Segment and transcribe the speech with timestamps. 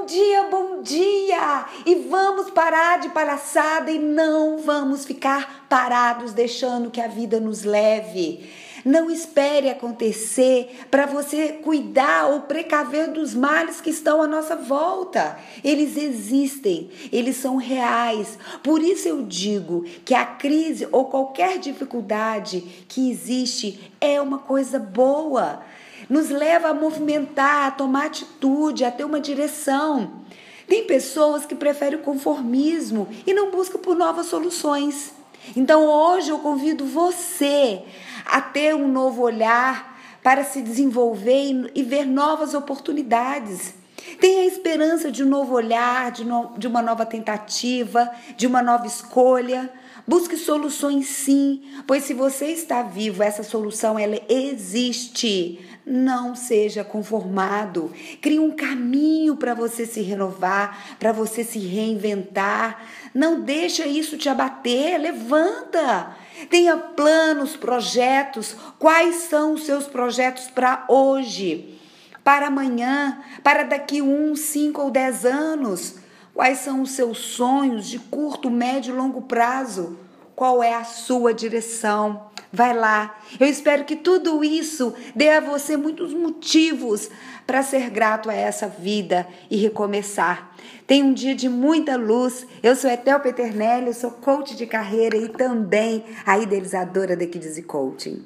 [0.00, 1.66] Bom dia, bom dia!
[1.84, 7.64] E vamos parar de palhaçada e não vamos ficar parados deixando que a vida nos
[7.64, 8.50] leve.
[8.84, 15.38] Não espere acontecer para você cuidar ou precaver dos males que estão à nossa volta.
[15.62, 18.38] Eles existem, eles são reais.
[18.62, 24.78] Por isso eu digo que a crise ou qualquer dificuldade que existe é uma coisa
[24.78, 25.62] boa.
[26.08, 30.20] Nos leva a movimentar, a tomar atitude, a ter uma direção.
[30.66, 35.19] Tem pessoas que preferem o conformismo e não buscam por novas soluções.
[35.56, 37.82] Então hoje eu convido você
[38.26, 43.74] a ter um novo olhar para se desenvolver e ver novas oportunidades.
[44.20, 48.62] Tenha a esperança de um novo olhar, de, no, de uma nova tentativa, de uma
[48.62, 49.70] nova escolha.
[50.06, 55.60] Busque soluções sim, pois se você está vivo, essa solução ela existe.
[55.92, 57.90] Não seja conformado.
[58.20, 62.80] Crie um caminho para você se renovar, para você se reinventar.
[63.12, 66.14] Não deixa isso te abater, levanta.
[66.48, 68.54] Tenha planos, projetos.
[68.78, 71.76] Quais são os seus projetos para hoje?
[72.22, 73.18] Para amanhã?
[73.42, 75.96] Para daqui um, cinco ou dez anos?
[76.32, 79.98] Quais são os seus sonhos de curto, médio e longo prazo?
[80.36, 82.30] Qual é a sua direção?
[82.52, 83.16] Vai lá.
[83.38, 87.08] Eu espero que tudo isso dê a você muitos motivos
[87.46, 90.50] para ser grato a essa vida e recomeçar.
[90.86, 92.44] Tem um dia de muita luz.
[92.60, 98.24] Eu sou Etel Peternelli, sou coach de carreira e também a idealizadora da Kids Coaching.